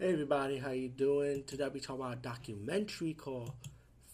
[0.00, 1.42] Hey everybody, how you doing?
[1.42, 3.50] Today I'll be talking about a documentary called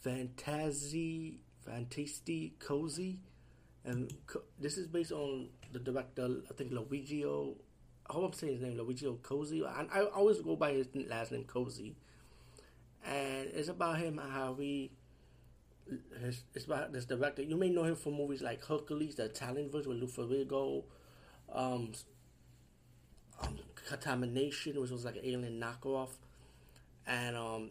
[0.01, 3.19] Fantasy, FantastiCozzi,
[3.85, 7.57] and co- this is based on the director, I think Luigio.
[8.09, 9.63] I hope I'm saying his name, Luigio Cozzi.
[9.63, 11.93] I, I always go by his last name, Cozzi,
[13.05, 14.91] and it's about him how he.
[16.19, 17.43] His, it's about this director.
[17.43, 20.85] You may know him from movies like Hercules, the Italian version with Lou Ferrigno,
[21.53, 21.93] um,
[23.43, 23.59] um,
[23.97, 26.11] Contamination, which was like an alien knockoff,
[27.07, 27.71] and um,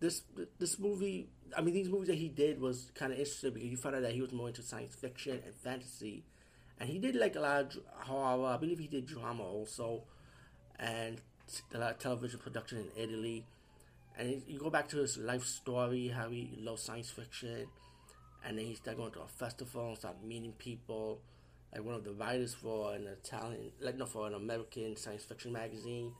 [0.00, 0.22] this
[0.58, 1.28] this movie.
[1.56, 4.02] I mean, these movies that he did was kind of interesting because you found out
[4.02, 6.24] that he was more into science fiction and fantasy,
[6.78, 8.46] and he did like a lot of horror.
[8.46, 10.02] I believe he did drama also,
[10.78, 11.20] and
[11.74, 13.46] a lot of television production in Italy.
[14.18, 17.66] And you go back to his life story, how he loves science fiction,
[18.44, 21.20] and then he started going to a festival and started meeting people
[21.72, 25.52] like one of the writers for an Italian, like no, for an American science fiction
[25.52, 26.12] magazine,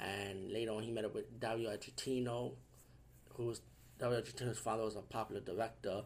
[0.00, 2.52] and later on he met up with Dario Argentino,
[3.34, 3.60] who was
[3.98, 6.02] Dario Argentino's father was a popular director,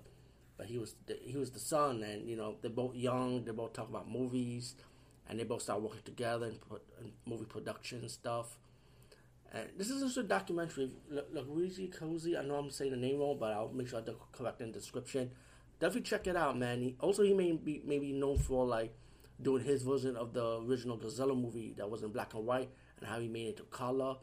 [0.58, 3.52] but he was the, he was the son, and you know they're both young, they
[3.52, 4.74] both talk about movies,
[5.28, 6.58] and they both start working together in,
[7.00, 8.58] in movie production and stuff.
[9.52, 10.90] And this is just a documentary.
[11.32, 12.36] Luigi Cozzi.
[12.36, 14.78] I know I'm saying the name wrong, but I'll make sure I correct in the
[14.80, 15.30] description
[15.84, 16.80] definitely check it out, man.
[16.80, 18.94] He, also, he may be maybe known for like
[19.42, 23.06] doing his version of the original Godzilla movie that was in black and white and
[23.08, 24.16] how he made it to color.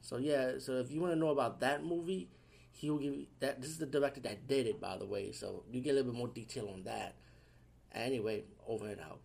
[0.00, 2.30] So yeah, so if you want to know about that movie,
[2.70, 3.60] he will give you that.
[3.60, 5.32] This is the director that did it, by the way.
[5.32, 7.16] So you get a little bit more detail on that.
[7.92, 9.20] Anyway, over and out.